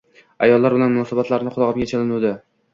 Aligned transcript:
Ayollar 0.45 0.75
bilan 0.77 0.95
munosabatlari 0.95 1.55
qulog`imga 1.59 1.91
chalinuvdi 1.95 2.37